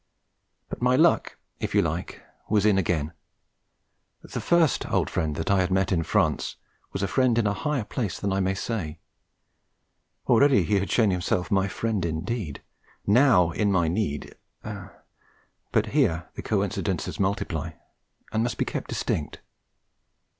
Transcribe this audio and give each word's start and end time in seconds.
But 0.67 0.81
my 0.81 0.95
luck 0.95 1.37
(if 1.59 1.75
you 1.75 1.83
like) 1.83 2.23
was 2.49 2.65
in 2.65 2.79
again. 2.79 3.13
The 4.23 4.41
first 4.41 4.87
old 4.89 5.11
friend 5.11 5.35
that 5.35 5.51
I 5.51 5.59
had 5.59 5.69
met 5.69 5.91
in 5.91 6.01
France 6.01 6.55
was 6.91 7.03
a 7.03 7.07
friend 7.07 7.37
in 7.37 7.45
a 7.45 7.53
higher 7.53 7.83
place 7.83 8.19
than 8.19 8.33
I 8.33 8.39
may 8.39 8.55
say. 8.55 8.97
Already 10.25 10.63
he 10.63 10.79
had 10.79 10.89
shown 10.89 11.11
himself 11.11 11.51
my 11.51 11.67
friend 11.67 12.03
indeed; 12.03 12.63
now, 13.05 13.51
in 13.51 13.71
my 13.71 13.87
need 13.87 14.33
But 14.63 15.85
here 15.89 16.31
the 16.33 16.41
coincidences 16.41 17.19
multiply, 17.19 17.73
and 18.31 18.41
must 18.41 18.57
be 18.57 18.65
kept 18.65 18.87
distinct. 18.89 19.39